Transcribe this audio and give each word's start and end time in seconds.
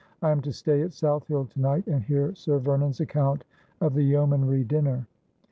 'I 0.23 0.31
am 0.31 0.41
to 0.41 0.51
stay 0.51 0.81
at 0.81 0.93
South 0.93 1.27
Hill 1.27 1.45
to 1.45 1.61
night, 1.61 1.85
and 1.85 2.01
hear 2.01 2.33
Sir 2.33 2.57
Vernon's 2.57 2.99
account 3.01 3.43
of 3.81 3.93
the 3.93 4.01
Yeomanry 4.01 4.63
dinner.' 4.63 5.05